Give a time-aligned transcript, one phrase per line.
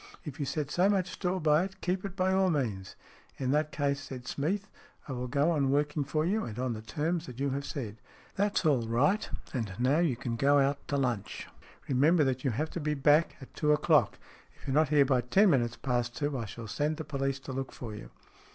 [0.25, 2.95] If you set so much store by it, keep it by all means.""
[3.37, 4.67] In that case," said Smeath,"
[5.07, 7.97] I will go on working for you, and on the terms that you have said.""
[8.35, 11.07] That's all right; and now you can go out to c 34 STORIES IN GREY
[11.07, 11.47] lunch.
[12.01, 14.17] Remember that you have to be back at two o'clock.
[14.55, 17.37] If you are not here by ten minutes past two, I shall send the police
[17.41, 18.09] to look for you."